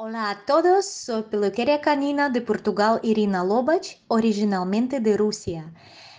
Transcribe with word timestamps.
Hola 0.00 0.30
a 0.30 0.44
todos, 0.46 0.86
soy 0.86 1.24
peluquería 1.24 1.80
canina 1.80 2.30
de 2.30 2.40
Portugal 2.40 3.00
Irina 3.02 3.42
Lobach, 3.42 3.96
originalmente 4.06 5.00
de 5.00 5.16
Rusia. 5.16 5.74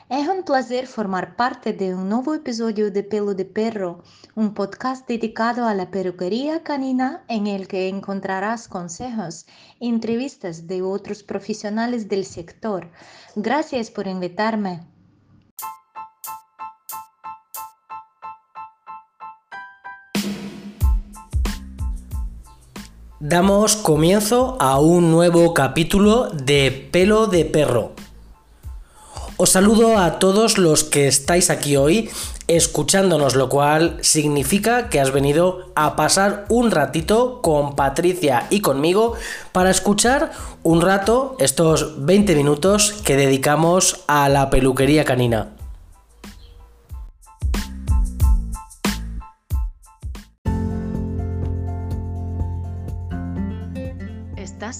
Es 0.09 0.27
un 0.27 0.43
placer 0.43 0.85
formar 0.85 1.37
parte 1.37 1.71
de 1.71 1.95
un 1.95 2.09
nuevo 2.09 2.33
episodio 2.33 2.91
de 2.91 3.03
Pelo 3.03 3.33
de 3.35 3.45
Perro, 3.45 4.03
un 4.35 4.53
podcast 4.53 5.07
dedicado 5.07 5.65
a 5.65 5.73
la 5.73 5.91
peluquería 5.91 6.61
canina 6.61 7.23
en 7.29 7.47
el 7.47 7.69
que 7.69 7.87
encontrarás 7.87 8.67
consejos 8.67 9.45
entrevistas 9.79 10.67
de 10.67 10.81
otros 10.81 11.23
profesionales 11.23 12.09
del 12.09 12.25
sector. 12.25 12.91
Gracias 13.37 13.91
por 13.91 14.07
invitarme. 14.07 14.88
Damos 23.21 23.75
comienzo 23.75 24.55
a 24.61 24.79
un 24.79 25.11
nuevo 25.11 25.53
capítulo 25.53 26.29
de 26.29 26.87
Pelo 26.89 27.27
de 27.27 27.43
Perro. 27.43 27.91
Os 29.35 29.49
saludo 29.49 29.97
a 29.97 30.19
todos 30.19 30.57
los 30.57 30.85
que 30.85 31.09
estáis 31.09 31.49
aquí 31.49 31.75
hoy 31.75 32.09
escuchándonos, 32.47 33.35
lo 33.35 33.49
cual 33.49 33.97
significa 33.99 34.87
que 34.87 35.01
has 35.01 35.11
venido 35.11 35.69
a 35.75 35.97
pasar 35.97 36.45
un 36.47 36.71
ratito 36.71 37.41
con 37.41 37.75
Patricia 37.75 38.47
y 38.49 38.61
conmigo 38.61 39.15
para 39.51 39.69
escuchar 39.69 40.31
un 40.63 40.79
rato 40.79 41.35
estos 41.39 42.05
20 42.05 42.35
minutos 42.35 42.93
que 43.03 43.17
dedicamos 43.17 44.05
a 44.07 44.29
la 44.29 44.49
peluquería 44.49 45.03
canina. 45.03 45.58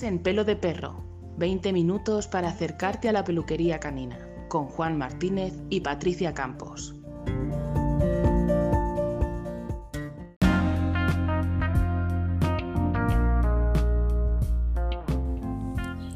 En 0.03 0.20
Pelo 0.20 0.44
de 0.44 0.55
Perro, 0.55 1.03
20 1.38 1.73
minutos 1.73 2.28
para 2.28 2.50
acercarte 2.50 3.09
a 3.09 3.11
la 3.11 3.23
peluquería 3.23 3.80
canina, 3.80 4.17
con 4.47 4.66
Juan 4.67 4.97
Martínez 4.97 5.53
y 5.69 5.81
Patricia 5.81 6.33
Campos. 6.33 6.98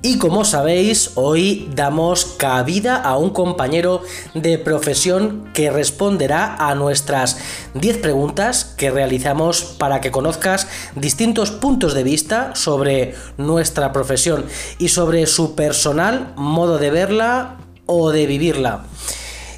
Y 0.06 0.18
como 0.18 0.44
sabéis, 0.44 1.12
hoy 1.16 1.70
damos 1.73 2.26
cabida 2.26 2.98
a 2.98 3.18
un 3.18 3.30
compañero 3.30 4.02
de 4.34 4.58
profesión 4.58 5.50
que 5.54 5.72
responderá 5.72 6.58
a 6.58 6.76
nuestras 6.76 7.38
10 7.76 8.00
preguntas 8.00 8.66
que 8.66 8.92
realizamos 8.92 9.64
para 9.64 10.02
que 10.02 10.12
conozcas 10.12 10.68
distintos 10.98 11.52
puntos 11.52 11.94
de 11.94 12.04
vista 12.04 12.54
sobre 12.54 13.16
nuestra 13.38 13.94
profesión 13.94 14.44
y 14.78 14.90
sobre 14.90 15.26
su 15.26 15.56
personal 15.56 16.34
modo 16.36 16.80
de 16.80 16.92
verla 16.92 17.59
o 17.86 18.12
de 18.12 18.28
vivirla. 18.28 18.84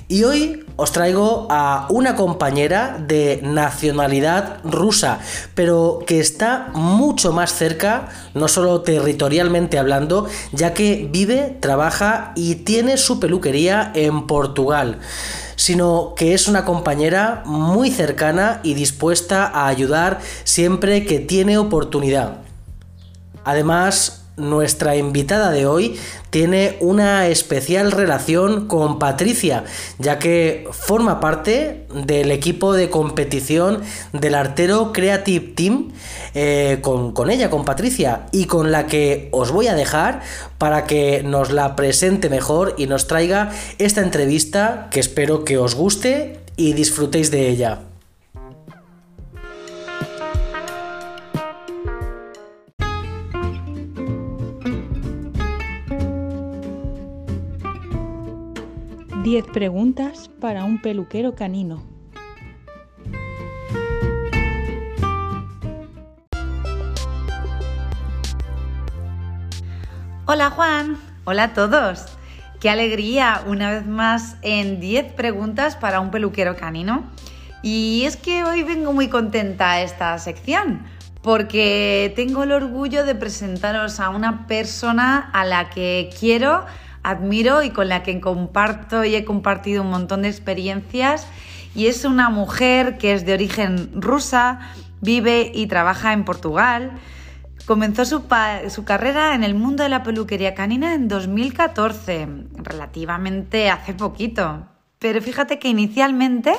Y 0.08 0.26
hoy 0.26 0.65
os 0.78 0.92
traigo 0.92 1.48
a 1.50 1.88
una 1.90 2.16
compañera 2.16 2.98
de 3.00 3.40
nacionalidad 3.44 4.60
rusa, 4.64 5.20
pero 5.54 6.00
que 6.06 6.20
está 6.20 6.70
mucho 6.74 7.32
más 7.32 7.54
cerca, 7.54 8.10
no 8.34 8.48
solo 8.48 8.82
territorialmente 8.82 9.80
hablando, 9.80 10.28
ya 10.52 10.74
que 10.74 11.08
vive, 11.10 11.58
trabaja 11.60 12.34
y 12.36 12.56
tiene 12.56 12.98
su 12.98 13.20
peluquería 13.20 13.92
en 13.96 14.28
Portugal 14.28 15.00
sino 15.58 16.14
que 16.18 16.34
es 16.34 16.50
una 16.50 16.66
compañera 16.66 17.42
muy 17.46 17.90
cercana 17.90 18.60
y 18.64 18.74
dispuesta 18.74 19.46
a 19.46 19.68
ayudar 19.68 20.20
siempre 20.44 21.06
que 21.06 21.20
tiene 21.20 21.58
oportunidad. 21.58 22.40
Además, 23.46 24.25
nuestra 24.38 24.96
invitada 24.96 25.52
de 25.52 25.66
hoy 25.66 26.00
tiene 26.30 26.78
una 26.82 27.28
especial 27.28 27.92
relación 27.92 28.68
con 28.68 29.00
Patricia, 29.00 29.64
ya 29.98 30.20
que 30.20 30.68
forma 30.72 31.20
parte 31.20 31.86
del 31.94 32.32
equipo 32.32 32.74
de 32.74 32.90
competición 32.90 33.82
del 34.12 34.36
Artero 34.36 34.92
Creative 34.92 35.54
Team 35.56 35.94
eh, 36.34 36.80
con, 36.82 37.14
con 37.14 37.30
ella, 37.30 37.50
con 37.50 37.64
Patricia, 37.64 38.28
y 38.32 38.46
con 38.46 38.72
la 38.72 38.88
que 38.88 39.30
os 39.32 39.52
voy 39.52 39.68
a 39.68 39.76
dejar 39.76 40.22
para 40.58 40.86
que 40.86 41.24
nos 41.24 41.52
la 41.52 41.76
presente 41.76 42.30
mejor 42.30 42.76
y 42.78 42.88
nos 42.88 43.08
traiga 43.08 43.52
esta 43.78 44.02
entrevista 44.02 44.90
que 44.92 45.00
espero 45.00 45.46
que 45.46 45.58
os 45.58 45.76
guste 45.76 46.40
y 46.58 46.74
disfrutéis 46.74 47.32
de 47.32 47.50
ella. 47.50 47.95
10 59.26 59.46
preguntas 59.48 60.30
para 60.40 60.66
un 60.66 60.80
peluquero 60.80 61.34
canino. 61.34 61.84
Hola 70.28 70.52
Juan, 70.52 71.00
hola 71.24 71.44
a 71.46 71.54
todos. 71.56 72.06
Qué 72.60 72.70
alegría 72.70 73.42
una 73.48 73.72
vez 73.72 73.88
más 73.88 74.36
en 74.44 74.80
10 74.80 75.14
preguntas 75.14 75.76
para 75.76 76.02
un 76.02 76.12
peluquero 76.12 76.56
canino. 76.56 77.10
Y 77.64 78.04
es 78.06 78.18
que 78.18 78.44
hoy 78.44 78.62
vengo 78.62 78.94
muy 78.94 79.08
contenta 79.08 79.72
a 79.72 79.82
esta 79.82 80.16
sección 80.20 80.86
porque 81.24 82.14
tengo 82.16 82.44
el 82.44 82.52
orgullo 82.52 83.04
de 83.04 83.16
presentaros 83.16 84.00
a 84.00 84.10
una 84.10 84.46
persona 84.46 85.32
a 85.34 85.46
la 85.46 85.72
que 85.72 86.12
quiero 86.20 86.64
admiro 87.06 87.64
y 87.64 87.70
con 87.70 87.90
la 87.90 88.04
que 88.04 88.20
comparto 88.20 89.04
y 89.06 89.16
he 89.16 89.24
compartido 89.24 89.84
un 89.84 89.90
montón 89.90 90.24
de 90.24 90.30
experiencias. 90.30 91.28
Y 91.76 91.88
es 91.88 92.06
una 92.06 92.30
mujer 92.30 92.98
que 92.98 93.14
es 93.14 93.26
de 93.26 93.34
origen 93.34 93.90
rusa, 93.94 94.60
vive 95.02 95.52
y 95.54 95.68
trabaja 95.68 96.14
en 96.14 96.26
Portugal. 96.26 96.92
Comenzó 97.66 98.06
su, 98.06 98.24
su, 98.70 98.86
carrera 98.86 99.36
en 99.36 99.44
el 99.44 99.56
mundo 99.56 99.84
de 99.84 99.90
la 99.90 100.04
peluquería 100.04 100.54
canina 100.56 100.94
en 100.94 101.08
2014, 101.08 102.28
relativamente 102.58 103.70
hace 103.70 103.94
poquito. 103.94 104.68
Pero 105.00 105.22
fíjate 105.22 105.60
que 105.60 105.68
inicialmente 105.68 106.54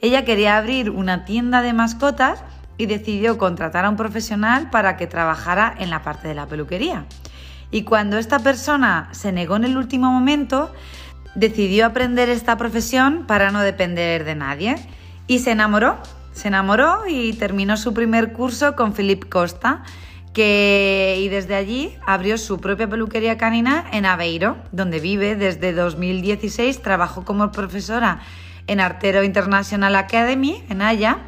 ella 0.00 0.24
quería 0.24 0.56
abrir 0.56 0.90
una 0.90 1.24
tienda 1.24 1.62
de 1.62 1.72
mascotas 1.72 2.42
y 2.78 2.86
decidió 2.86 3.38
contratar 3.38 3.84
a 3.84 3.90
un 3.90 3.96
profesional 3.96 4.70
para 4.70 4.96
que 4.96 5.06
trabajara 5.06 5.74
en 5.78 5.90
la 5.90 6.02
parte 6.02 6.28
de 6.28 6.34
la 6.34 6.46
peluquería. 6.46 7.06
Y 7.76 7.82
cuando 7.82 8.16
esta 8.16 8.38
persona 8.38 9.10
se 9.12 9.32
negó 9.32 9.56
en 9.56 9.64
el 9.64 9.76
último 9.76 10.10
momento, 10.10 10.72
decidió 11.34 11.84
aprender 11.84 12.30
esta 12.30 12.56
profesión 12.56 13.26
para 13.26 13.50
no 13.50 13.60
depender 13.60 14.24
de 14.24 14.34
nadie. 14.34 14.76
Y 15.26 15.40
se 15.40 15.50
enamoró, 15.50 15.98
se 16.32 16.48
enamoró 16.48 17.02
y 17.06 17.34
terminó 17.34 17.76
su 17.76 17.92
primer 17.92 18.32
curso 18.32 18.76
con 18.76 18.94
Philip 18.94 19.28
Costa, 19.28 19.82
que, 20.32 21.18
y 21.20 21.28
desde 21.28 21.54
allí 21.54 21.94
abrió 22.06 22.38
su 22.38 22.60
propia 22.60 22.88
peluquería 22.88 23.36
canina 23.36 23.84
en 23.92 24.06
Aveiro, 24.06 24.56
donde 24.72 24.98
vive 24.98 25.36
desde 25.36 25.74
2016. 25.74 26.80
Trabajó 26.80 27.26
como 27.26 27.52
profesora 27.52 28.20
en 28.68 28.80
Artero 28.80 29.22
International 29.22 29.96
Academy, 29.96 30.64
en 30.70 30.80
Haya, 30.80 31.18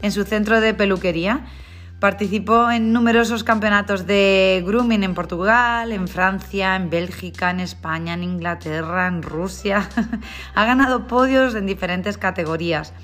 en 0.00 0.10
su 0.10 0.24
centro 0.24 0.62
de 0.62 0.72
peluquería. 0.72 1.44
Participó 2.00 2.70
en 2.70 2.92
numerosos 2.92 3.42
campeonatos 3.42 4.06
de 4.06 4.62
grooming 4.64 5.02
en 5.02 5.14
Portugal, 5.14 5.90
en 5.90 6.06
Francia, 6.06 6.76
en 6.76 6.90
Bélgica, 6.90 7.50
en 7.50 7.58
España, 7.58 8.14
en 8.14 8.22
Inglaterra, 8.22 9.08
en 9.08 9.20
Rusia. 9.20 9.88
ha 10.54 10.64
ganado 10.64 11.08
podios 11.08 11.56
en 11.56 11.66
diferentes 11.66 12.16
categorías. 12.16 12.94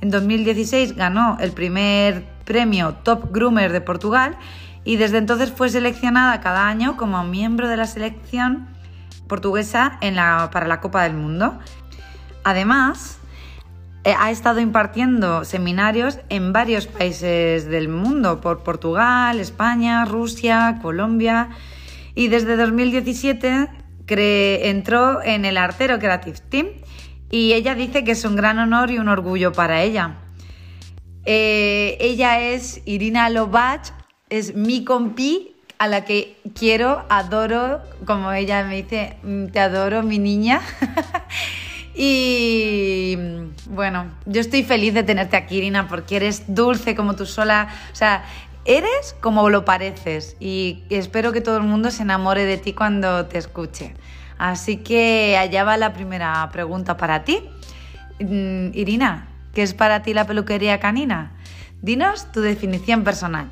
En 0.00 0.10
2016 0.10 0.96
ganó 0.96 1.36
el 1.40 1.52
primer 1.52 2.24
premio 2.44 2.94
Top 3.04 3.32
Groomer 3.32 3.70
de 3.70 3.80
Portugal 3.80 4.36
y 4.82 4.96
desde 4.96 5.18
entonces 5.18 5.52
fue 5.52 5.68
seleccionada 5.68 6.40
cada 6.40 6.66
año 6.66 6.96
como 6.96 7.22
miembro 7.22 7.68
de 7.68 7.76
la 7.76 7.86
selección 7.86 8.66
portuguesa 9.28 10.00
para 10.50 10.66
la 10.66 10.80
Copa 10.80 11.04
del 11.04 11.14
Mundo. 11.14 11.60
Además, 12.42 13.20
ha 14.04 14.30
estado 14.30 14.60
impartiendo 14.60 15.44
seminarios 15.44 16.18
en 16.28 16.52
varios 16.52 16.86
países 16.86 17.66
del 17.66 17.88
mundo, 17.88 18.40
por 18.40 18.62
Portugal, 18.62 19.38
España, 19.38 20.04
Rusia, 20.04 20.78
Colombia, 20.82 21.50
y 22.14 22.28
desde 22.28 22.56
2017 22.56 23.68
entró 24.14 25.22
en 25.22 25.44
el 25.44 25.56
Artero 25.56 25.98
Creative 25.98 26.38
Team 26.48 26.68
y 27.30 27.52
ella 27.54 27.74
dice 27.74 28.04
que 28.04 28.12
es 28.12 28.24
un 28.24 28.36
gran 28.36 28.58
honor 28.58 28.90
y 28.90 28.98
un 28.98 29.08
orgullo 29.08 29.52
para 29.52 29.82
ella. 29.82 30.16
Eh, 31.24 31.96
ella 32.00 32.40
es 32.40 32.82
Irina 32.84 33.30
Lobach, 33.30 33.90
es 34.28 34.54
mi 34.54 34.84
compi 34.84 35.54
a 35.78 35.86
la 35.88 36.04
que 36.04 36.36
quiero, 36.54 37.04
adoro, 37.08 37.80
como 38.04 38.32
ella 38.32 38.64
me 38.64 38.82
dice, 38.82 39.16
mm, 39.22 39.46
te 39.46 39.60
adoro 39.60 40.02
mi 40.02 40.18
niña. 40.18 40.60
Y 41.94 43.16
bueno, 43.68 44.06
yo 44.26 44.40
estoy 44.40 44.62
feliz 44.62 44.94
de 44.94 45.02
tenerte 45.02 45.36
aquí, 45.36 45.58
Irina, 45.58 45.88
porque 45.88 46.16
eres 46.16 46.44
dulce 46.48 46.94
como 46.94 47.16
tú 47.16 47.26
sola. 47.26 47.68
O 47.92 47.96
sea, 47.96 48.24
Eres 48.64 49.16
como 49.20 49.50
lo 49.50 49.64
pareces 49.64 50.36
y 50.38 50.84
espero 50.88 51.32
que 51.32 51.40
todo 51.40 51.56
el 51.56 51.64
mundo 51.64 51.90
se 51.90 52.04
enamore 52.04 52.44
de 52.44 52.58
ti 52.58 52.74
cuando 52.74 53.26
te 53.26 53.36
escuche. 53.38 53.94
Así 54.38 54.76
que 54.76 55.36
allá 55.36 55.64
va 55.64 55.76
la 55.76 55.92
primera 55.92 56.48
pregunta 56.52 56.96
para 56.96 57.24
ti. 57.24 57.42
Mm, 58.20 58.68
Irina, 58.72 59.26
¿qué 59.52 59.62
es 59.62 59.74
para 59.74 60.02
ti 60.02 60.14
la 60.14 60.28
peluquería 60.28 60.78
canina? 60.78 61.32
Dinos 61.80 62.30
tu 62.30 62.40
definición 62.40 63.02
personal. 63.02 63.50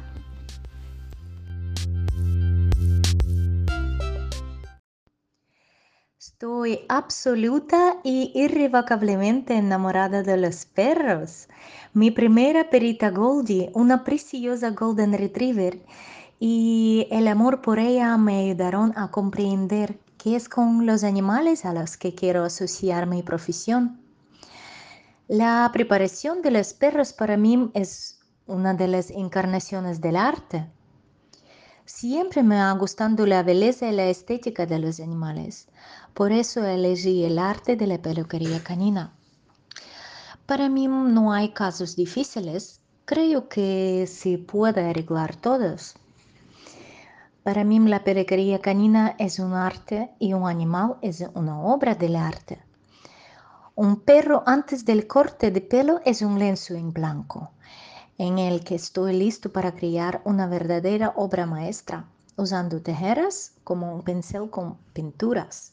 Estoy 6.60 6.84
absoluta 6.90 7.96
y 8.04 8.32
irrevocablemente 8.34 9.54
enamorada 9.54 10.22
de 10.22 10.36
los 10.36 10.66
perros. 10.66 11.48
Mi 11.94 12.10
primera 12.10 12.68
perita 12.68 13.08
Goldie, 13.08 13.70
una 13.72 14.04
preciosa 14.04 14.68
Golden 14.68 15.14
Retriever, 15.14 15.80
y 16.38 17.08
el 17.10 17.28
amor 17.28 17.62
por 17.62 17.78
ella 17.78 18.14
me 18.18 18.40
ayudaron 18.40 18.92
a 18.94 19.10
comprender 19.10 19.98
que 20.18 20.36
es 20.36 20.50
con 20.50 20.84
los 20.84 21.02
animales 21.02 21.64
a 21.64 21.72
los 21.72 21.96
que 21.96 22.14
quiero 22.14 22.44
asociar 22.44 23.06
mi 23.06 23.22
profesión. 23.22 23.98
La 25.28 25.70
preparación 25.72 26.42
de 26.42 26.50
los 26.50 26.74
perros 26.74 27.14
para 27.14 27.38
mí 27.38 27.70
es 27.72 28.20
una 28.46 28.74
de 28.74 28.86
las 28.86 29.10
encarnaciones 29.10 30.02
del 30.02 30.16
arte. 30.16 30.66
Siempre 31.84 32.42
me 32.42 32.60
ha 32.60 32.72
gustado 32.72 33.26
la 33.26 33.42
belleza 33.42 33.88
y 33.88 33.92
la 33.92 34.06
estética 34.06 34.66
de 34.66 34.78
los 34.78 35.00
animales. 35.00 35.68
Por 36.14 36.32
eso 36.32 36.64
elegí 36.64 37.24
el 37.24 37.38
arte 37.38 37.76
de 37.76 37.86
la 37.86 38.00
peluquería 38.00 38.62
canina. 38.62 39.12
Para 40.46 40.68
mí 40.68 40.88
no 40.88 41.32
hay 41.32 41.52
casos 41.52 41.96
difíciles. 41.96 42.80
Creo 43.04 43.48
que 43.48 44.06
se 44.06 44.38
puede 44.38 44.88
arreglar 44.88 45.36
todos. 45.36 45.94
Para 47.42 47.64
mí 47.64 47.78
la 47.78 48.04
peluquería 48.04 48.60
canina 48.60 49.16
es 49.18 49.38
un 49.38 49.54
arte 49.54 50.10
y 50.18 50.32
un 50.32 50.48
animal 50.48 50.96
es 51.02 51.24
una 51.34 51.60
obra 51.60 51.94
del 51.94 52.16
arte. 52.16 52.62
Un 53.74 54.00
perro 54.00 54.42
antes 54.46 54.84
del 54.84 55.06
corte 55.06 55.50
de 55.50 55.60
pelo 55.60 56.00
es 56.04 56.22
un 56.22 56.38
lienzo 56.38 56.74
en 56.74 56.92
blanco 56.92 57.50
en 58.20 58.38
el 58.38 58.62
que 58.62 58.74
estoy 58.74 59.14
listo 59.14 59.50
para 59.50 59.74
crear 59.74 60.20
una 60.26 60.46
verdadera 60.46 61.14
obra 61.16 61.46
maestra, 61.46 62.04
usando 62.36 62.82
tijeras 62.82 63.54
como 63.64 63.94
un 63.94 64.02
pincel 64.02 64.50
con 64.50 64.76
pinturas. 64.92 65.72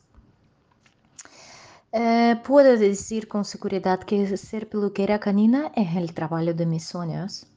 Eh, 1.91 2.39
puedo 2.45 2.77
decir 2.77 3.27
con 3.27 3.43
seguridad 3.43 3.99
que 3.99 4.37
ser 4.37 4.69
peluquera 4.69 5.19
canina 5.19 5.73
es 5.75 5.97
el 5.97 6.13
trabajo 6.13 6.53
de 6.53 6.65
mis 6.65 6.85
sueños. 6.85 7.47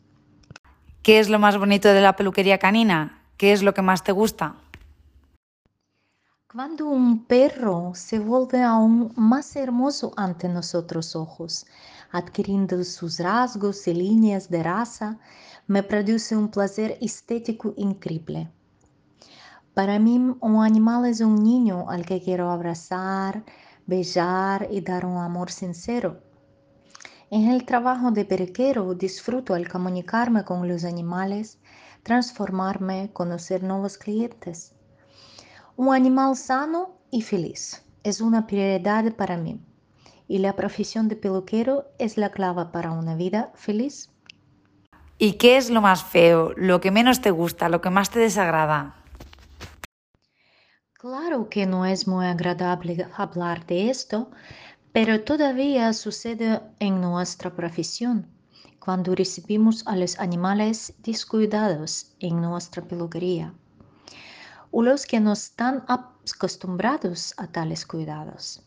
¿Qué 1.05 1.21
es 1.21 1.29
lo 1.29 1.39
más 1.39 1.57
bonito 1.57 1.87
de 1.93 2.01
la 2.01 2.17
peluquería 2.17 2.59
canina? 2.59 3.23
¿Qué 3.37 3.53
es 3.53 3.63
lo 3.63 3.73
que 3.73 3.83
más 3.83 4.03
te 4.03 4.11
gusta? 4.11 4.57
Cuando 6.53 6.89
un 6.89 7.27
perro 7.27 7.93
se 7.95 8.19
vuelve 8.19 8.61
aún 8.61 9.13
más 9.15 9.55
hermoso 9.55 10.13
ante 10.17 10.49
nuestros 10.49 11.15
ojos, 11.15 11.65
adquiriendo 12.12 12.83
sus 12.85 13.19
rasgos 13.21 13.87
y 13.87 13.95
líneas 13.95 14.51
de 14.51 14.62
raza, 14.62 15.19
me 15.67 15.83
produce 15.83 16.37
un 16.37 16.51
placer 16.51 16.99
estético 17.01 17.75
increíble. 17.77 18.51
Para 19.75 19.99
mí, 19.99 20.17
un 20.41 20.65
animal 20.65 21.07
es 21.07 21.21
un 21.21 21.43
niño 21.43 21.89
al 21.89 22.05
que 22.05 22.21
quiero 22.21 22.51
abrazar, 22.51 23.45
bellar 23.87 24.69
y 24.71 24.81
dar 24.81 25.07
un 25.07 25.19
amor 25.19 25.51
sincero. 25.51 26.21
En 27.31 27.49
el 27.49 27.65
trabajo 27.65 28.11
de 28.11 28.25
peluquero 28.25 28.93
disfruto 28.95 29.55
al 29.55 29.69
comunicarme 29.69 30.45
con 30.45 30.67
los 30.67 30.85
animales, 30.85 31.61
transformarme, 32.03 33.13
conocer 33.13 33.63
nuevos 33.63 33.97
clientes. 33.97 34.75
Un 35.77 35.95
animal 35.95 36.37
sano 36.37 36.99
y 37.13 37.23
feliz 37.23 37.85
es 38.03 38.21
una 38.21 38.47
prioridad 38.49 39.15
para 39.15 39.37
mí 39.37 39.61
y 40.31 40.38
la 40.38 40.55
profesión 40.55 41.09
de 41.09 41.17
peluquero 41.17 41.91
es 41.99 42.17
la 42.17 42.31
clave 42.31 42.67
para 42.67 42.93
una 42.93 43.17
vida 43.17 43.50
feliz. 43.56 44.11
¿Y 45.19 45.32
qué 45.32 45.56
es 45.56 45.71
lo 45.71 45.81
más 45.81 46.05
feo, 46.05 46.53
lo 46.56 46.81
que 46.81 46.93
menos 46.93 47.21
te 47.21 47.32
gusta, 47.32 47.69
lo 47.69 47.81
que 47.81 47.91
más 47.91 48.11
te 48.11 48.21
desagrada? 48.21 48.94
Claro 50.93 51.49
que 51.49 51.67
no 51.67 51.85
es 51.85 52.06
muy 52.06 52.27
agradable 52.27 53.09
hablar 53.17 53.67
de 53.67 53.91
esto, 53.91 54.31
pero 54.93 55.21
todavía 55.21 55.93
sucede 55.93 56.61
en 56.79 57.00
nuestra 57.00 57.50
profesión, 57.50 58.29
cuando 58.79 59.17
recibimos 59.17 59.85
a 59.88 59.97
los 59.97 60.17
animales 60.21 60.94
descuidados 60.99 62.15
en 62.21 62.41
nuestra 62.41 62.82
peluquería, 62.85 63.53
o 64.71 64.81
los 64.81 65.06
que 65.06 65.19
no 65.19 65.32
están 65.32 65.85
acostumbrados 65.88 67.35
a 67.37 67.49
tales 67.49 67.85
cuidados. 67.85 68.62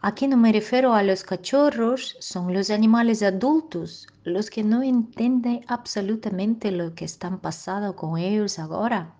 Aquí 0.00 0.28
no 0.28 0.36
me 0.36 0.52
refiero 0.52 0.94
a 0.94 1.02
los 1.02 1.24
cachorros, 1.24 2.16
son 2.20 2.54
los 2.54 2.70
animales 2.70 3.22
adultos, 3.22 4.06
los 4.22 4.48
que 4.48 4.62
no 4.62 4.82
entienden 4.82 5.64
absolutamente 5.66 6.70
lo 6.70 6.94
que 6.94 7.04
están 7.04 7.38
pasando 7.40 7.96
con 7.96 8.16
ellos 8.16 8.58
ahora. 8.58 9.14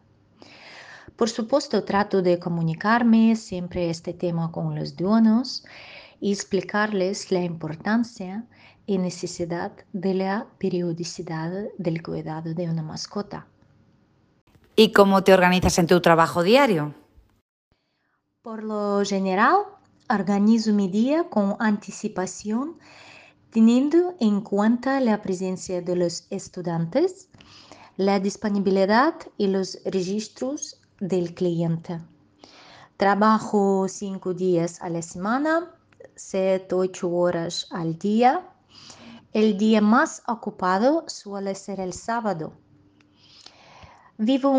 Por 1.16 1.28
supuesto, 1.28 1.82
trato 1.82 2.22
de 2.22 2.38
comunicarme 2.38 3.34
siempre 3.34 3.90
este 3.90 4.12
tema 4.12 4.52
con 4.52 4.76
los 4.76 4.96
dueños 4.96 5.64
y 6.20 6.32
explicarles 6.32 7.32
la 7.32 7.42
importancia 7.42 8.44
y 8.86 8.98
necesidad 8.98 9.72
de 9.92 10.14
la 10.14 10.46
periodicidad 10.58 11.50
del 11.76 12.02
cuidado 12.02 12.54
de 12.54 12.70
una 12.70 12.82
mascota. 12.82 13.46
¿Y 14.76 14.92
cómo 14.92 15.24
te 15.24 15.34
organizas 15.34 15.76
en 15.80 15.88
tu 15.88 16.00
trabajo 16.00 16.44
diario? 16.44 16.94
Por 18.42 18.62
lo 18.62 19.02
general, 19.04 19.56
organizo 20.08 20.72
mi 20.72 20.88
día 20.88 21.28
con 21.28 21.56
anticipación, 21.58 22.78
teniendo 23.50 24.14
en 24.20 24.40
cuenta 24.40 25.00
la 25.00 25.20
presencia 25.22 25.82
de 25.82 25.96
los 25.96 26.26
estudiantes, 26.30 27.28
la 27.96 28.20
disponibilidad 28.20 29.14
y 29.36 29.48
los 29.48 29.78
registros 29.84 30.80
del 31.00 31.34
cliente. 31.34 32.00
Trabajo 32.96 33.86
cinco 33.88 34.34
días 34.34 34.80
a 34.82 34.88
la 34.88 35.02
semana, 35.02 35.70
siete, 36.14 36.74
ocho 36.74 37.10
horas 37.10 37.66
al 37.70 37.98
día. 37.98 38.48
El 39.32 39.58
día 39.58 39.80
más 39.80 40.22
ocupado 40.26 41.04
suele 41.06 41.54
ser 41.54 41.80
el 41.80 41.92
sábado 41.92 42.52
Vivo 44.20 44.52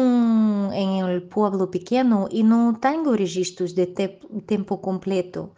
en 0.71 0.89
el 1.06 1.23
pueblo 1.23 1.69
pequeño 1.69 2.30
y 2.31 2.44
no 2.44 2.80
tengo 2.81 3.13
registros 3.13 3.75
de 3.75 3.87
tiempo 4.45 4.80
completo, 4.81 5.51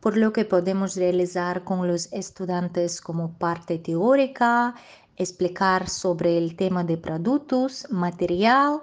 por 0.00 0.16
lo 0.16 0.32
que 0.32 0.46
podemos 0.46 0.96
realizar 0.96 1.62
con 1.62 1.86
los 1.86 2.10
estudiantes 2.10 3.02
como 3.02 3.34
parte 3.36 3.76
teórica, 3.78 4.74
explicar 5.18 5.90
sobre 5.90 6.38
el 6.38 6.56
tema 6.56 6.84
de 6.84 6.96
productos, 6.96 7.86
material 7.90 8.80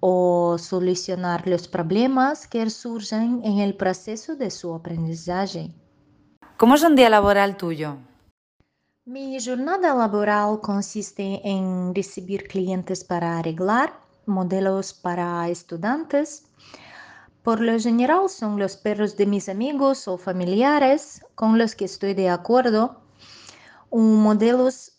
o 0.00 0.56
solucionar 0.58 1.46
los 1.46 1.68
problemas 1.68 2.48
que 2.48 2.68
surgen 2.68 3.40
en 3.44 3.60
el 3.60 3.76
proceso 3.76 4.34
de 4.34 4.50
su 4.50 4.74
aprendizaje. 4.74 5.70
¿Cómo 6.56 6.74
es 6.74 6.82
un 6.82 6.96
día 6.96 7.08
laboral 7.08 7.56
tuyo? 7.56 7.98
Mi 9.06 9.38
jornada 9.38 9.94
laboral 9.94 10.60
consiste 10.62 11.42
en 11.46 11.94
recibir 11.94 12.48
clientes 12.48 13.04
para 13.04 13.38
arreglar, 13.38 13.92
modelos 14.24 14.94
para 14.94 15.46
estudiantes. 15.50 16.46
Por 17.42 17.60
lo 17.60 17.78
general 17.78 18.30
son 18.30 18.58
los 18.58 18.78
perros 18.78 19.14
de 19.18 19.26
mis 19.26 19.50
amigos 19.50 20.08
o 20.08 20.16
familiares 20.16 21.20
con 21.34 21.58
los 21.58 21.74
que 21.74 21.84
estoy 21.84 22.14
de 22.14 22.30
acuerdo, 22.30 23.02
modelos 23.90 24.92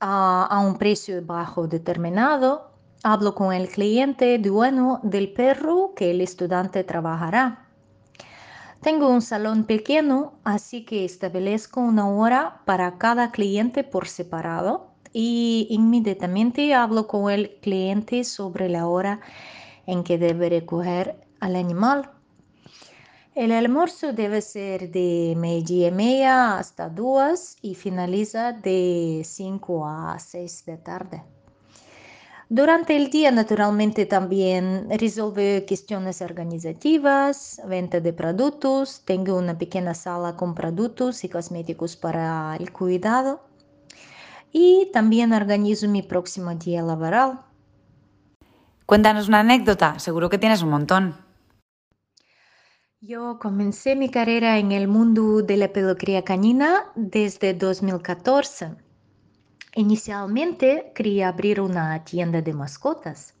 a, 0.00 0.46
a 0.46 0.58
un 0.58 0.76
precio 0.76 1.24
bajo 1.24 1.68
determinado. 1.68 2.72
Hablo 3.04 3.36
con 3.36 3.52
el 3.52 3.68
cliente 3.68 4.36
dueño 4.38 4.98
del 5.04 5.32
perro 5.32 5.92
que 5.94 6.10
el 6.10 6.20
estudiante 6.20 6.82
trabajará. 6.82 7.65
Tengo 8.86 9.08
un 9.08 9.20
salón 9.20 9.64
pequeño, 9.64 10.34
así 10.44 10.84
que 10.84 11.04
establezco 11.04 11.80
una 11.80 12.08
hora 12.08 12.62
para 12.66 12.98
cada 12.98 13.32
cliente 13.32 13.82
por 13.82 14.06
separado 14.06 14.92
y 15.12 15.66
inmediatamente 15.70 16.72
hablo 16.72 17.08
con 17.08 17.28
el 17.32 17.58
cliente 17.60 18.22
sobre 18.22 18.68
la 18.68 18.86
hora 18.86 19.18
en 19.86 20.04
que 20.04 20.18
debe 20.18 20.50
recoger 20.50 21.16
al 21.40 21.56
animal. 21.56 22.12
El 23.34 23.50
almuerzo 23.50 24.12
debe 24.12 24.40
ser 24.40 24.92
de 24.92 25.34
media 25.36 25.88
y 25.88 25.90
media 25.90 26.56
hasta 26.56 26.88
dos 26.88 27.56
y 27.62 27.74
finaliza 27.74 28.52
de 28.52 29.22
5 29.24 29.84
a 29.84 30.16
6 30.20 30.64
de 30.64 30.76
tarde. 30.76 31.24
Durante 32.48 32.96
el 32.96 33.10
día, 33.10 33.30
naturalmente, 33.32 34.06
también 34.06 34.88
resuelve 34.90 35.64
cuestiones 35.66 36.22
organizativas, 36.22 37.60
venta 37.66 38.00
de 38.00 38.12
productos. 38.12 39.02
Tengo 39.04 39.36
una 39.36 39.58
pequeña 39.58 39.94
sala 39.94 40.36
con 40.36 40.54
productos 40.54 41.24
y 41.24 41.28
cosméticos 41.28 41.96
para 41.96 42.56
el 42.56 42.72
cuidado. 42.72 43.40
y 44.52 44.90
también 44.92 45.32
organizo 45.34 45.88
mi 45.88 46.02
próximo 46.02 46.54
día 46.54 46.82
laboral. 46.82 47.40
Cuéntanos 48.86 49.28
una 49.28 49.40
anécdota, 49.40 49.98
seguro 49.98 50.30
que 50.30 50.38
tienes 50.38 50.62
un 50.62 50.70
montón. 50.70 51.16
Yo 53.00 53.38
comencé 53.38 53.96
mi 53.96 54.08
carrera 54.08 54.58
en 54.58 54.72
el 54.72 54.88
mundo 54.88 55.42
de 55.42 55.56
la 55.56 55.72
peluquería 55.72 56.24
canina 56.24 56.84
desde 56.94 57.54
2014. 57.54 58.85
Inicialmente 59.78 60.90
quería 60.94 61.28
abrir 61.28 61.60
una 61.60 62.02
tienda 62.02 62.40
de 62.40 62.54
mascotas 62.54 63.34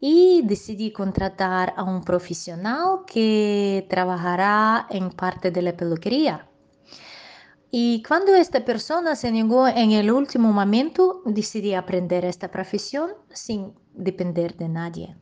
y 0.00 0.42
decidí 0.42 0.90
contratar 0.90 1.74
a 1.76 1.84
un 1.84 2.02
profesional 2.02 3.04
que 3.06 3.86
trabajará 3.88 4.88
en 4.90 5.10
parte 5.10 5.52
de 5.52 5.62
la 5.62 5.76
peluquería. 5.76 6.48
Y 7.70 8.02
cuando 8.02 8.34
esta 8.34 8.64
persona 8.64 9.14
se 9.14 9.30
negó 9.30 9.68
en 9.68 9.92
el 9.92 10.10
último 10.10 10.52
momento, 10.52 11.22
decidí 11.24 11.72
aprender 11.72 12.24
esta 12.24 12.50
profesión 12.50 13.12
sin 13.32 13.74
depender 13.94 14.56
de 14.56 14.68
nadie. 14.68 15.16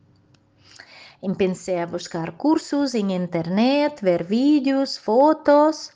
Empecé 1.20 1.78
a 1.78 1.86
buscar 1.86 2.38
cursos 2.38 2.94
en 2.94 3.10
internet, 3.10 4.00
ver 4.00 4.24
vídeos, 4.24 4.98
fotos 4.98 5.90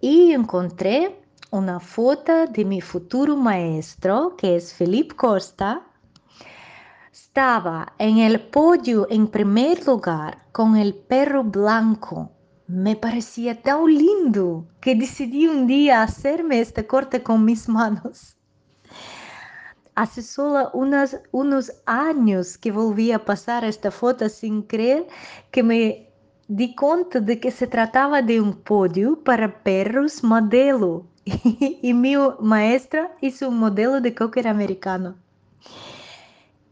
y 0.00 0.32
encontré 0.32 1.27
una 1.50 1.80
foto 1.80 2.46
de 2.46 2.64
mi 2.64 2.80
futuro 2.80 3.36
maestro, 3.36 4.36
que 4.36 4.56
es 4.56 4.74
Felipe 4.74 5.16
Costa. 5.16 5.82
Estaba 7.10 7.94
en 7.98 8.18
el 8.18 8.40
podio 8.40 9.06
en 9.10 9.28
primer 9.28 9.86
lugar 9.86 10.44
con 10.52 10.76
el 10.76 10.94
perro 10.94 11.44
blanco. 11.44 12.30
Me 12.66 12.96
parecía 12.96 13.62
tan 13.62 13.86
lindo 13.86 14.66
que 14.80 14.94
decidí 14.94 15.48
un 15.48 15.66
día 15.66 16.02
hacerme 16.02 16.60
este 16.60 16.86
corte 16.86 17.22
con 17.22 17.44
mis 17.44 17.66
manos. 17.68 18.36
Hace 19.94 20.22
solo 20.22 20.70
unos, 20.74 21.16
unos 21.32 21.72
años 21.86 22.58
que 22.58 22.70
volví 22.70 23.10
a 23.10 23.24
pasar 23.24 23.64
esta 23.64 23.90
foto 23.90 24.28
sin 24.28 24.62
creer 24.62 25.06
que 25.50 25.62
me 25.62 26.12
di 26.46 26.74
cuenta 26.74 27.20
de 27.20 27.40
que 27.40 27.50
se 27.50 27.66
trataba 27.66 28.22
de 28.22 28.40
un 28.40 28.52
podio 28.52 29.22
para 29.24 29.62
perros 29.62 30.22
modelo 30.22 31.06
y 31.82 31.94
mi 31.94 32.14
maestra 32.40 33.16
hizo 33.20 33.48
un 33.48 33.58
modelo 33.58 34.00
de 34.00 34.14
cocker 34.14 34.48
americano. 34.48 35.16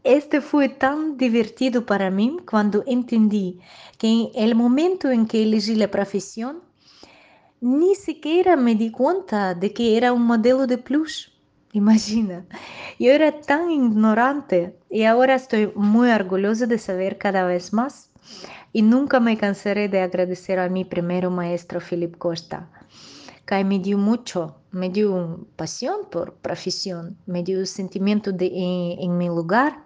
Este 0.03 0.39
fue 0.39 0.69
tan 0.69 1.17
divertido 1.17 1.85
para 1.85 2.09
mí 2.09 2.37
cuando 2.49 2.83
entendí 2.87 3.59
que 3.97 4.07
en 4.07 4.29
el 4.35 4.55
momento 4.55 5.11
en 5.11 5.27
que 5.27 5.43
elegí 5.43 5.75
la 5.75 5.89
profesión, 5.89 6.61
ni 7.59 7.95
siquiera 7.95 8.55
me 8.55 8.75
di 8.75 8.91
cuenta 8.91 9.53
de 9.53 9.73
que 9.73 9.97
era 9.97 10.13
un 10.13 10.23
modelo 10.23 10.65
de 10.67 10.77
plus. 10.77 11.33
Imagina, 11.73 12.45
yo 12.97 13.11
era 13.11 13.41
tan 13.41 13.69
ignorante 13.69 14.75
y 14.89 15.03
ahora 15.03 15.35
estoy 15.35 15.71
muy 15.75 16.09
orgullosa 16.09 16.65
de 16.65 16.77
saber 16.77 17.17
cada 17.17 17.45
vez 17.45 17.73
más 17.73 18.09
y 18.73 18.81
nunca 18.81 19.19
me 19.19 19.37
cansaré 19.37 19.89
de 19.89 20.01
agradecer 20.01 20.59
a 20.59 20.69
mi 20.69 20.85
primero 20.85 21.29
maestro 21.29 21.79
Philip 21.81 22.17
Costa, 22.17 22.69
que 23.47 23.63
me 23.63 23.79
dio 23.79 23.97
mucho, 23.97 24.57
me 24.71 24.89
dio 24.89 25.47
pasión 25.55 26.09
por 26.11 26.35
profesión, 26.35 27.17
me 27.25 27.41
dio 27.43 27.65
sentimiento 27.65 28.31
de 28.31 28.47
en, 28.47 28.99
en 28.99 29.17
mi 29.17 29.27
lugar. 29.27 29.85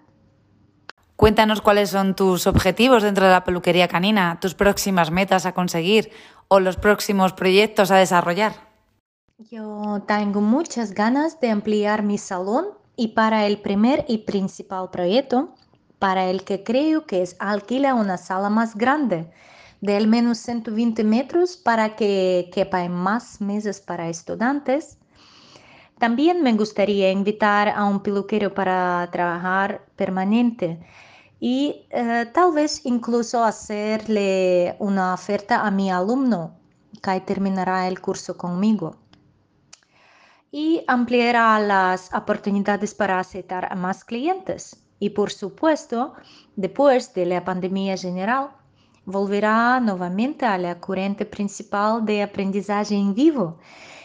Cuéntanos 1.16 1.62
cuáles 1.62 1.92
son 1.92 2.16
tus 2.16 2.48
objetivos 2.48 3.04
dentro 3.04 3.26
de 3.26 3.32
la 3.32 3.44
peluquería 3.44 3.88
canina, 3.88 4.40
tus 4.42 4.56
próximas 4.56 5.12
metas 5.12 5.46
a 5.46 5.54
conseguir 5.54 6.10
o 6.48 6.60
los 6.60 6.76
próximos 6.76 7.34
proyectos 7.34 7.92
a 7.92 7.98
desarrollar. 7.98 8.54
Yo 9.38 10.04
tengo 10.08 10.42
muchas 10.42 10.94
ganas 10.94 11.40
de 11.40 11.52
ampliar 11.52 12.04
mi 12.04 12.18
salón 12.18 12.66
y 12.96 13.10
para 13.10 13.46
el 13.46 13.62
primer 13.62 14.06
y 14.08 14.20
principal 14.20 14.90
proyecto, 14.92 15.54
para 16.00 16.26
el 16.26 16.44
que 16.44 16.64
creo 16.64 17.06
que 17.06 17.22
es 17.22 17.36
alquilar 17.40 17.94
una 17.94 18.18
sala 18.18 18.50
más 18.50 18.76
grande, 18.76 19.32
de 19.82 19.98
al 19.98 20.08
menos 20.08 20.38
120 20.38 21.04
metros 21.04 21.58
para 21.58 21.96
que 21.96 22.50
quepan 22.54 22.92
más 22.92 23.42
mesas 23.42 23.82
para 23.82 24.10
estudiantes. 24.10 24.98
También 26.00 26.42
me 26.44 26.54
gustaría 26.54 27.12
invitar 27.12 27.70
a 27.70 27.86
un 27.86 28.02
peluquero 28.02 28.54
para 28.54 29.08
trabajar 29.12 29.86
permanente 29.96 30.80
y 31.40 31.88
eh, 31.90 32.28
tal 32.34 32.54
vez 32.54 32.86
incluso 32.86 33.44
hacerle 33.44 34.76
una 34.80 35.14
oferta 35.14 35.66
a 35.66 35.72
mi 35.72 35.92
alumno 35.92 36.56
que 37.02 37.20
terminará 37.22 37.88
el 37.88 38.00
curso 38.00 38.38
conmigo 38.38 38.96
y 40.52 40.84
ampliará 40.88 41.60
las 41.60 42.14
oportunidades 42.14 42.94
para 42.94 43.20
aceptar 43.20 43.72
a 43.72 43.76
más 43.76 44.04
clientes. 44.04 44.78
Y 45.00 45.12
por 45.12 45.32
supuesto, 45.32 46.14
después 46.56 47.14
de 47.14 47.26
la 47.26 47.44
pandemia 47.44 47.98
general, 47.98 48.52
volverá 49.06 49.80
nuevamente 49.80 50.46
a 50.46 50.58
la 50.58 50.80
corriente 50.80 51.26
principal 51.26 52.06
de 52.06 52.24
aprendizaje 52.24 52.96
en 52.96 53.14
vivo, 53.14 53.58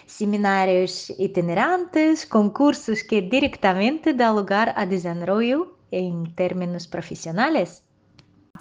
seminarios 0.07 1.11
itinerantes, 1.19 2.27
concursos 2.27 3.05
que 3.05 3.23
directamente 3.23 4.15
dan 4.15 4.37
lugar 4.37 4.73
a 4.77 4.87
desarrollo 4.87 5.77
en 5.91 6.35
términos 6.35 6.87
profesionales. 6.87 7.83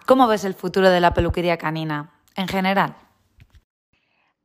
¿Cómo 0.05 0.27
ves 0.27 0.45
el 0.45 0.53
futuro 0.53 0.89
de 0.89 0.99
la 0.99 1.13
peluquería 1.13 1.57
canina 1.57 2.21
en 2.35 2.47
general? 2.47 2.95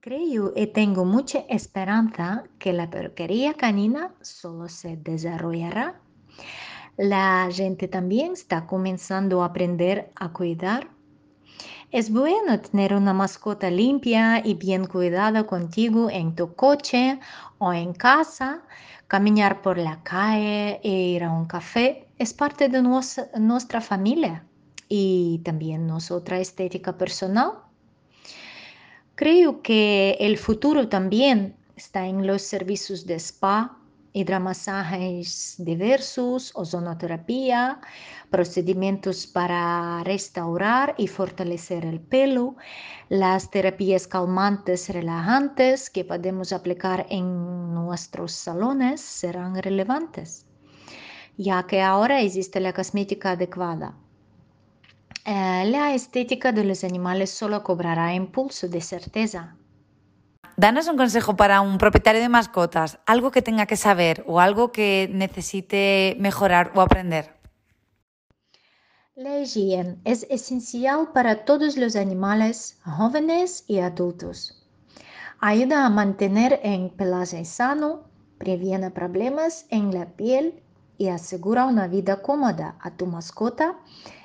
Creo 0.00 0.54
y 0.56 0.66
tengo 0.68 1.04
mucha 1.04 1.40
esperanza 1.50 2.44
que 2.59 2.73
la 2.73 2.88
peluquería 2.88 3.52
canina 3.52 4.14
solo 4.23 4.66
se 4.68 4.97
desarrollará. 4.97 6.00
La 6.97 7.49
gente 7.52 7.87
también 7.87 8.32
está 8.32 8.66
comenzando 8.66 9.42
a 9.42 9.47
aprender 9.47 10.11
a 10.14 10.32
cuidar. 10.32 10.88
Es 11.92 12.12
bueno 12.12 12.61
tener 12.61 12.94
una 12.94 13.12
mascota 13.12 13.68
limpia 13.68 14.47
y 14.47 14.54
bien 14.54 14.87
cuidada 14.87 15.44
contigo 15.44 16.09
en 16.09 16.37
tu 16.37 16.54
coche 16.54 17.18
o 17.59 17.73
en 17.73 17.94
casa. 17.94 18.62
Caminar 19.09 19.61
por 19.61 19.76
la 19.76 20.00
calle 20.04 20.78
e 20.85 20.88
ir 20.88 21.25
a 21.25 21.32
un 21.32 21.47
café 21.47 22.06
es 22.16 22.32
parte 22.32 22.68
de 22.68 22.80
nuestra 22.80 23.80
familia 23.80 24.44
y 24.88 25.40
también 25.44 25.88
nuestra 25.88 26.38
estética 26.38 26.97
personal. 26.97 27.54
Creo 29.16 29.61
que 29.61 30.16
el 30.20 30.38
futuro 30.38 30.88
también 30.88 31.56
está 31.75 32.06
en 32.06 32.25
los 32.25 32.42
servicios 32.42 33.04
de 33.04 33.16
spa, 33.16 33.79
hidromasajes 34.12 35.55
diversos, 35.59 36.52
ozonoterapia, 36.55 37.81
procedimientos 38.31 39.26
para 39.26 40.02
restaurar 40.05 40.95
y 40.99 41.07
fortalecer 41.07 41.85
el 41.85 42.00
pelo, 42.00 42.57
las 43.09 43.50
terapias 43.50 44.07
calmantes 44.07 44.88
relajantes 44.88 45.90
que 45.90 46.05
podemos 46.05 46.52
aplicar 46.52 47.07
en 47.11 47.75
nuestros 47.75 48.33
salones 48.33 49.00
serán 49.00 49.57
relevantes, 49.57 50.47
ya 51.37 51.67
que 51.67 51.83
ahora 51.83 52.21
existe 52.21 52.61
la 52.61 52.73
cosmética 52.73 53.33
adecuada 53.33 53.95
eh, 55.26 55.64
la 55.67 55.95
estética 55.95 56.50
de 56.50 56.64
los 56.64 56.83
animales 56.83 57.31
solo 57.31 57.62
cobrará 57.62 58.14
impulso 58.14 58.69
de 58.69 58.81
certeza. 58.81 59.60
Danos 60.61 60.88
un 60.88 60.99
consejo 60.99 61.37
para 61.37 61.62
un 61.62 61.79
propietario 61.79 62.21
de 62.21 62.29
mascotas, 62.29 62.99
algo 63.07 63.31
que 63.31 63.40
tenga 63.40 63.64
que 63.64 63.76
saber 63.76 64.23
o 64.26 64.40
algo 64.40 64.73
que 64.73 65.09
necesite 65.11 66.19
mejorar 66.21 66.73
o 66.75 66.83
aprender. 66.83 67.35
La 69.14 69.38
higiene 69.38 69.97
es 70.05 70.26
esencial 70.29 71.12
para 71.14 71.47
todos 71.47 71.79
los 71.79 71.97
animales, 71.97 72.79
jóvenes 72.85 73.64
y 73.69 73.79
adultos. 73.79 74.62
Ayuda 75.38 75.87
a 75.87 75.88
mantener 75.88 76.61
el 76.62 76.90
pelaje 76.90 77.43
sano, 77.47 78.05
previene 78.37 78.90
problemas 78.90 79.64
en 79.71 79.95
la 79.95 80.14
piel 80.14 80.62
y 80.99 81.09
asegura 81.09 81.64
una 81.64 81.88
vida 81.88 82.21
cómoda 82.21 82.76
a 82.83 82.90
tu 82.99 83.07
mascota 83.07 83.79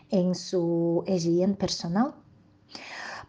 en 0.10 0.36
su 0.36 1.02
higiene 1.08 1.54
personal. 1.54 2.14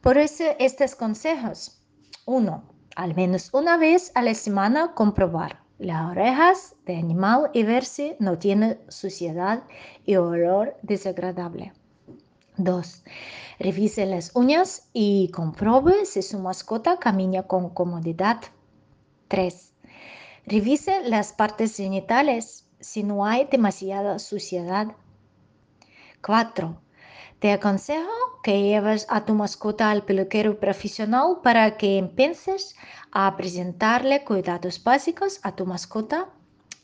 Por 0.00 0.18
eso 0.18 0.42
estos 0.58 0.96
consejos. 0.96 1.80
Uno, 2.24 2.75
al 2.96 3.14
menos 3.14 3.50
una 3.52 3.76
vez 3.76 4.10
a 4.14 4.22
la 4.22 4.34
semana 4.34 4.94
comprobar 4.94 5.60
las 5.78 6.10
orejas 6.10 6.74
de 6.86 6.96
animal 6.96 7.50
y 7.52 7.62
ver 7.62 7.84
si 7.84 8.16
no 8.18 8.38
tiene 8.38 8.78
suciedad 8.88 9.62
y 10.04 10.16
olor 10.16 10.76
desagradable. 10.82 11.72
2. 12.56 13.04
Revise 13.58 14.06
las 14.06 14.34
uñas 14.34 14.88
y 14.94 15.28
compruebe 15.28 16.06
si 16.06 16.22
su 16.22 16.38
mascota 16.38 16.98
camina 16.98 17.42
con 17.42 17.68
comodidad. 17.68 18.40
3. 19.28 19.74
Revise 20.46 21.02
las 21.06 21.34
partes 21.34 21.76
genitales 21.76 22.66
si 22.80 23.02
no 23.02 23.26
hay 23.26 23.46
demasiada 23.50 24.18
suciedad. 24.18 24.88
4. 26.24 26.80
Te 27.38 27.52
aconsejo 27.52 28.40
que 28.42 28.62
lleves 28.62 29.06
a 29.10 29.24
tu 29.24 29.34
mascota 29.34 29.90
al 29.90 30.04
peluquero 30.04 30.58
profesional 30.58 31.40
para 31.42 31.76
que 31.76 31.98
empieces 31.98 32.76
a 33.12 33.36
presentarle 33.36 34.24
cuidados 34.24 34.82
básicos 34.82 35.40
a 35.42 35.54
tu 35.54 35.66
mascota 35.66 36.28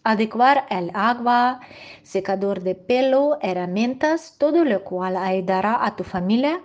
adecuar 0.04 0.66
el 0.70 0.90
agua, 0.94 1.60
secador 2.02 2.62
de 2.62 2.74
pelo, 2.74 3.38
herramientas, 3.40 4.36
todo 4.38 4.64
lo 4.64 4.82
cual 4.84 5.16
ayudará 5.16 5.84
a 5.84 5.96
tu 5.96 6.04
familia 6.04 6.60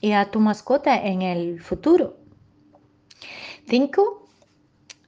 y 0.00 0.12
a 0.12 0.30
tu 0.30 0.40
mascota 0.40 0.96
en 0.96 1.22
el 1.22 1.60
futuro. 1.60 2.16
5. 3.68 4.26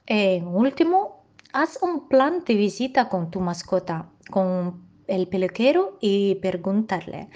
En 0.05 0.47
último, 0.47 1.25
haz 1.51 1.79
un 1.81 2.07
plan 2.07 2.43
de 2.45 2.55
visita 2.55 3.09
con 3.09 3.31
tu 3.31 3.39
mascota, 3.39 4.09
con 4.29 4.87
el 5.15 5.27
peluquero 5.27 5.97
y 6.01 6.35
preguntarle 6.35 7.29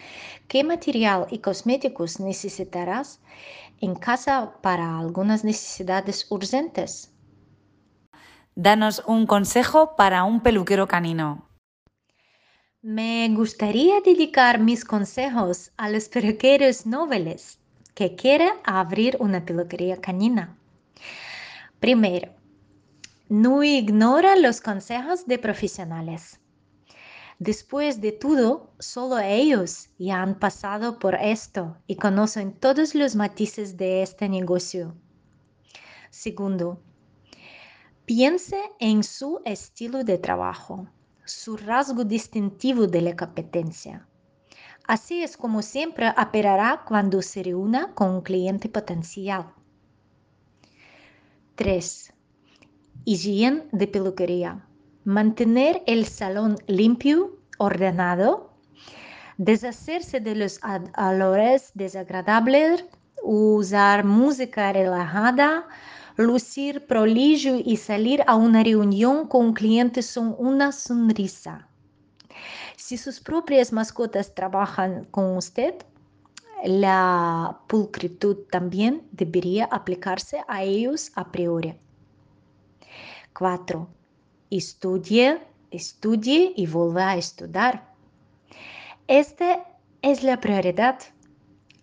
qué 0.47 0.63
material 0.63 1.27
y 1.29 1.39
cosméticos 1.39 2.19
necesitarás 2.19 3.19
en 3.79 3.95
casa 3.95 4.53
para 4.61 4.99
algunas 4.99 5.43
necesidades 5.43 6.27
urgentes. 6.29 7.13
Danos 8.55 9.03
un 9.05 9.27
consejo 9.27 9.95
para 9.95 10.23
un 10.23 10.41
peluquero 10.41 10.87
canino. 10.87 11.47
Me 12.81 13.27
gustaría 13.29 14.01
dedicar 14.01 14.59
mis 14.59 14.83
consejos 14.85 15.71
a 15.77 15.89
los 15.89 16.09
peluqueros 16.09 16.85
nobles 16.85 17.59
que 17.93 18.15
quieren 18.15 18.53
abrir 18.63 19.17
una 19.19 19.43
peluquería 19.45 19.99
canina. 19.99 20.57
Primero, 21.79 22.31
no 23.29 23.63
ignora 23.63 24.35
los 24.35 24.61
consejos 24.61 25.25
de 25.25 25.37
profesionales. 25.37 26.39
Después 27.39 28.01
de 28.01 28.11
todo, 28.11 28.73
solo 28.79 29.19
ellos 29.19 29.89
ya 29.99 30.23
han 30.23 30.39
pasado 30.39 30.97
por 30.97 31.13
esto 31.15 31.77
y 31.85 31.95
conocen 31.95 32.51
todos 32.51 32.95
los 32.95 33.15
matices 33.15 33.77
de 33.77 34.01
este 34.01 34.27
negocio. 34.27 34.95
Segundo, 36.09 36.81
piense 38.05 38.59
en 38.79 39.03
su 39.03 39.39
estilo 39.45 40.03
de 40.03 40.17
trabajo, 40.17 40.87
su 41.25 41.57
rasgo 41.57 42.05
distintivo 42.05 42.87
de 42.87 43.01
la 43.01 43.15
competencia. 43.15 44.07
Así 44.87 45.21
es 45.21 45.37
como 45.37 45.61
siempre 45.61 46.09
operará 46.09 46.85
cuando 46.87 47.21
se 47.21 47.43
reúna 47.43 47.93
con 47.93 48.09
un 48.09 48.21
cliente 48.21 48.67
potencial. 48.67 49.53
3. 51.55 52.13
Higiene 53.05 53.67
de 53.71 53.87
peluquería 53.87 54.66
mantener 55.07 55.83
el 55.87 56.05
salón 56.05 56.57
limpio, 56.67 57.37
ordenado, 57.59 58.51
deshacerse 59.37 60.19
de 60.19 60.35
los 60.35 60.59
olores 60.97 61.71
desagradables, 61.75 62.83
usar 63.23 64.03
música 64.03 64.73
relajada, 64.73 65.65
lucir 66.17 66.87
prolijo 66.87 67.55
y 67.55 67.77
salir 67.77 68.21
a 68.27 68.35
una 68.35 68.63
reunión 68.63 69.29
con 69.29 69.45
un 69.45 69.53
cliente 69.53 70.01
son 70.01 70.35
una 70.37 70.73
sonrisa. 70.73 71.69
Si 72.75 72.97
sus 72.97 73.21
propias 73.21 73.71
mascotas 73.71 74.35
trabajan 74.35 75.05
con 75.05 75.37
usted, 75.37 75.75
la 76.65 77.61
pulcritud 77.67 78.39
también 78.51 79.07
debería 79.13 79.69
aplicarse 79.71 80.43
a 80.49 80.63
ellos 80.63 81.13
a 81.15 81.31
priori. 81.31 81.79
4 83.33 83.96
estudie, 84.51 85.39
estudie 85.71 86.53
y 86.55 86.67
vuelva 86.67 87.09
a 87.11 87.17
estudiar. 87.17 87.87
Esta 89.07 89.65
es 90.01 90.23
la 90.23 90.39
prioridad. 90.39 90.99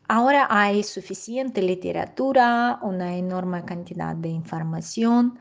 Ahora 0.09 0.47
hay 0.51 0.83
suficiente 0.83 1.63
literatura, 1.63 2.79
una 2.83 3.17
enorme 3.17 3.65
cantidad 3.65 4.15
de 4.15 4.29
información, 4.29 5.39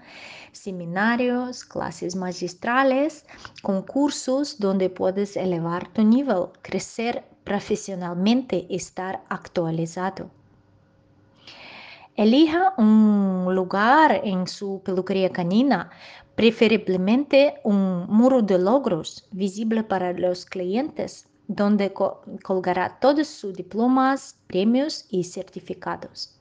seminarios, 0.53 1.65
clases 1.65 2.15
magistrales, 2.15 3.25
concursos 3.61 4.57
donde 4.59 4.89
puedes 4.89 5.35
elevar 5.35 5.89
tu 5.89 6.03
nivel, 6.03 6.47
crecer 6.61 7.25
profesionalmente, 7.43 8.65
estar 8.69 9.21
actualizado. 9.27 10.29
Elija 12.15 12.73
un 12.77 13.53
lugar 13.53 14.21
en 14.23 14.47
su 14.47 14.81
peluquería 14.85 15.31
canina 15.31 15.89
preferiblemente 16.35 17.55
un 17.63 18.05
muro 18.07 18.41
de 18.41 18.57
logros 18.57 19.27
visible 19.31 19.83
para 19.83 20.13
los 20.13 20.45
clientes, 20.45 21.27
donde 21.47 21.93
colgará 21.93 22.99
todos 22.99 23.27
sus 23.27 23.53
diplomas, 23.53 24.37
premios 24.47 25.05
y 25.09 25.23
certificados. 25.23 26.39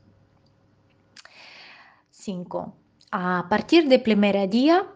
5. 2.11 2.75
A 3.11 3.47
partir 3.51 3.89
del 3.89 4.03
primer 4.03 4.49
día, 4.49 4.87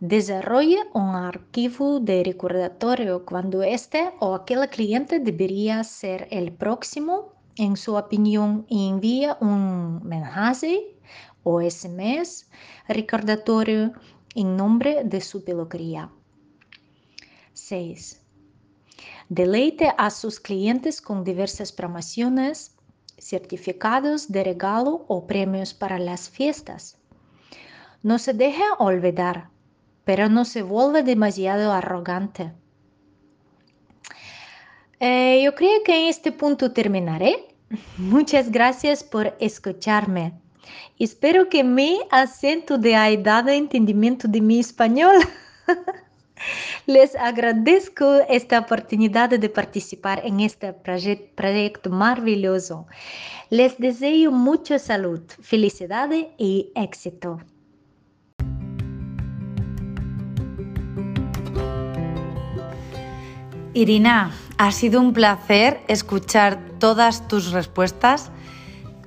desarrolle 0.00 0.78
un 0.92 1.14
archivo 1.14 2.00
de 2.00 2.24
recordatorio 2.24 3.24
cuando 3.24 3.62
este 3.62 4.12
o 4.20 4.34
aquel 4.34 4.68
cliente 4.68 5.20
debería 5.20 5.82
ser 5.84 6.26
el 6.30 6.52
próximo 6.52 7.34
en 7.56 7.76
su 7.76 7.94
opinión 7.94 8.66
envía 8.68 9.38
un 9.40 10.02
mensaje 10.02 10.93
o 11.44 11.60
SMS 11.60 12.48
recordatorio 12.88 13.92
en 14.34 14.56
nombre 14.56 15.04
de 15.04 15.20
su 15.20 15.44
peluquería. 15.44 16.10
6. 17.52 18.20
Deleite 19.28 19.94
a 19.96 20.10
sus 20.10 20.40
clientes 20.40 21.00
con 21.00 21.24
diversas 21.24 21.72
promociones, 21.72 22.74
certificados 23.16 24.30
de 24.30 24.44
regalo 24.44 25.04
o 25.08 25.26
premios 25.26 25.72
para 25.72 25.98
las 25.98 26.28
fiestas. 26.28 26.98
No 28.02 28.18
se 28.18 28.34
deje 28.34 28.62
olvidar, 28.78 29.48
pero 30.04 30.28
no 30.28 30.44
se 30.44 30.62
vuelve 30.62 31.02
demasiado 31.02 31.72
arrogante. 31.72 32.52
Eh, 35.00 35.42
yo 35.44 35.54
creo 35.54 35.82
que 35.84 36.02
en 36.02 36.08
este 36.08 36.32
punto 36.32 36.72
terminaré. 36.72 37.56
Muchas 37.96 38.50
gracias 38.50 39.02
por 39.02 39.36
escucharme. 39.40 40.43
Espero 40.98 41.48
que 41.48 41.64
mi 41.64 42.00
acento 42.10 42.78
de 42.78 42.94
haya 42.96 43.20
dado 43.20 43.50
entendimiento 43.50 44.28
de 44.28 44.40
mi 44.40 44.60
español. 44.60 45.16
Les 46.86 47.14
agradezco 47.16 48.20
esta 48.28 48.58
oportunidad 48.58 49.30
de 49.30 49.48
participar 49.48 50.20
en 50.24 50.40
este 50.40 50.72
proyecto 50.72 51.90
maravilloso. 51.90 52.86
Les 53.50 53.78
deseo 53.78 54.30
mucha 54.30 54.78
salud, 54.78 55.22
felicidad 55.40 56.10
y 56.36 56.70
éxito. 56.74 57.40
Irina, 63.76 64.30
ha 64.56 64.70
sido 64.70 65.00
un 65.00 65.12
placer 65.12 65.80
escuchar 65.88 66.60
todas 66.78 67.26
tus 67.26 67.50
respuestas 67.50 68.30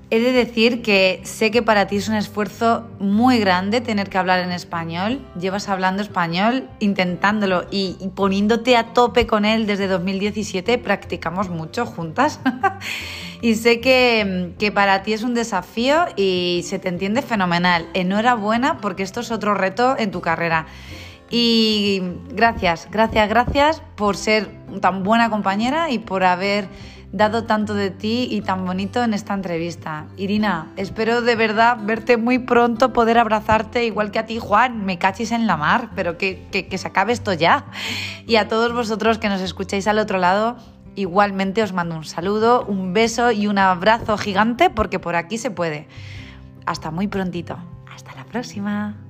He 0.09 0.21
de 0.21 0.31
decir 0.31 0.81
que 0.81 1.19
sé 1.25 1.51
que 1.51 1.61
para 1.61 1.87
ti 1.87 1.97
es 1.97 2.07
un 2.07 2.15
esfuerzo 2.15 2.87
muy 2.97 3.39
grande 3.39 3.81
tener 3.81 4.09
que 4.09 4.17
hablar 4.17 4.39
en 4.39 4.53
español. 4.53 5.19
Llevas 5.37 5.67
hablando 5.67 6.01
español, 6.01 6.69
intentándolo 6.79 7.65
y, 7.71 7.97
poniéndote 8.15 8.77
a 8.77 8.93
tope 8.93 9.27
con 9.27 9.43
él 9.43 9.67
desde 9.67 9.87
2017. 9.87 10.77
Practicamos 10.77 11.49
mucho 11.49 11.85
juntas. 11.85 12.39
y 13.41 13.55
sé 13.55 13.81
que, 13.81 14.53
que 14.57 14.71
para 14.71 15.03
ti 15.03 15.11
es 15.11 15.23
un 15.23 15.33
desafío 15.33 16.05
y 16.15 16.61
se 16.63 16.79
te 16.79 16.87
entiende 16.87 17.21
fenomenal. 17.21 17.89
Enhorabuena 17.93 18.77
porque 18.77 19.03
esto 19.03 19.19
es 19.19 19.29
otro 19.29 19.55
reto 19.55 19.97
en 19.99 20.11
tu 20.11 20.21
carrera. 20.21 20.67
Y 21.29 22.01
gracias, 22.29 22.87
gracias, 22.89 23.27
gracias 23.27 23.81
por 23.97 24.15
ser 24.15 24.49
tan 24.79 25.03
buena 25.03 25.29
compañera 25.29 25.89
y 25.89 25.99
por 25.99 26.23
haber 26.23 26.69
dado 27.17 27.43
tanto 27.43 27.73
de 27.73 27.89
ti 27.89 28.27
y 28.31 28.41
tan 28.41 28.65
bonito 28.65 29.03
en 29.03 29.13
esta 29.13 29.33
entrevista. 29.33 30.05
Irina, 30.15 30.71
espero 30.77 31.21
de 31.21 31.35
verdad 31.35 31.77
verte 31.81 32.15
muy 32.15 32.39
pronto, 32.39 32.93
poder 32.93 33.17
abrazarte 33.17 33.85
igual 33.85 34.11
que 34.11 34.19
a 34.19 34.25
ti, 34.25 34.37
Juan. 34.39 34.85
Me 34.85 34.99
cachis 34.99 35.31
en 35.31 35.47
la 35.47 35.57
mar, 35.57 35.89
pero 35.95 36.17
que, 36.17 36.47
que, 36.51 36.77
se 36.77 36.87
acabe 36.87 37.13
esto 37.13 37.33
ya. 37.33 37.65
Y 38.27 38.35
a 38.35 38.47
todos 38.47 38.71
vosotros 38.71 39.17
que 39.17 39.29
nos 39.29 39.41
escucháis 39.41 39.87
al 39.87 39.97
otro 39.97 40.19
lado, 40.19 40.57
igualmente 40.95 41.63
os 41.63 41.73
mando 41.73 41.95
un 41.95 42.05
saludo, 42.05 42.63
un 42.65 42.93
beso 42.93 43.31
y 43.31 43.47
un 43.47 43.57
abrazo 43.57 44.17
gigante 44.17 44.69
porque 44.69 44.99
por 44.99 45.15
aquí 45.15 45.37
se 45.37 45.51
puede. 45.51 45.87
Hasta 46.65 46.91
muy 46.91 47.07
prontito. 47.07 47.57
Hasta 47.93 48.13
la 48.15 48.25
próxima. 48.25 49.06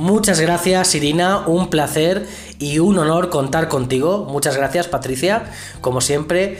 Muchas 0.00 0.40
gracias, 0.40 0.94
Irina. 0.94 1.46
Un 1.46 1.68
placer 1.68 2.26
y 2.58 2.78
un 2.78 2.98
honor 2.98 3.28
contar 3.28 3.68
contigo. 3.68 4.24
Muchas 4.24 4.56
gracias, 4.56 4.88
Patricia, 4.88 5.52
como 5.82 6.00
siempre. 6.00 6.56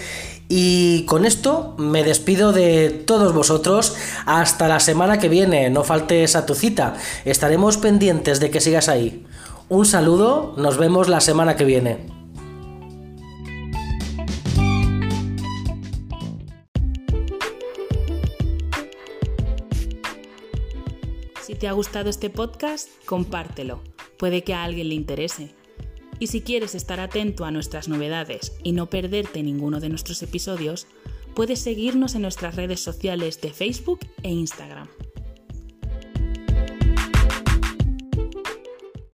Y 0.50 1.06
con 1.06 1.24
esto 1.24 1.74
me 1.78 2.04
despido 2.04 2.52
de 2.52 2.90
todos 2.90 3.32
vosotros. 3.32 3.96
Hasta 4.26 4.68
la 4.68 4.78
semana 4.78 5.18
que 5.18 5.30
viene. 5.30 5.70
No 5.70 5.84
faltes 5.84 6.36
a 6.36 6.44
tu 6.44 6.54
cita. 6.54 6.96
Estaremos 7.24 7.78
pendientes 7.78 8.40
de 8.40 8.50
que 8.50 8.60
sigas 8.60 8.90
ahí. 8.90 9.24
Un 9.70 9.86
saludo. 9.86 10.52
Nos 10.58 10.76
vemos 10.76 11.08
la 11.08 11.22
semana 11.22 11.56
que 11.56 11.64
viene. 11.64 12.19
Te 21.60 21.68
ha 21.68 21.72
gustado 21.72 22.08
este 22.08 22.30
podcast, 22.30 22.88
compártelo. 23.04 23.82
Puede 24.18 24.42
que 24.42 24.54
a 24.54 24.64
alguien 24.64 24.88
le 24.88 24.94
interese. 24.94 25.54
Y 26.18 26.28
si 26.28 26.40
quieres 26.40 26.74
estar 26.74 27.00
atento 27.00 27.44
a 27.44 27.50
nuestras 27.50 27.86
novedades 27.86 28.56
y 28.62 28.72
no 28.72 28.88
perderte 28.88 29.42
ninguno 29.42 29.78
de 29.78 29.90
nuestros 29.90 30.22
episodios, 30.22 30.86
puedes 31.34 31.60
seguirnos 31.60 32.14
en 32.14 32.22
nuestras 32.22 32.56
redes 32.56 32.80
sociales 32.80 33.42
de 33.42 33.50
Facebook 33.50 34.00
e 34.22 34.30
Instagram. 34.30 34.88